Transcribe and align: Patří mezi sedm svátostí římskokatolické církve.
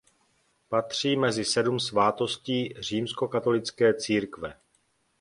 Patří 0.69 1.15
mezi 1.17 1.45
sedm 1.45 1.79
svátostí 1.79 2.73
římskokatolické 2.79 3.93
církve. 3.93 4.53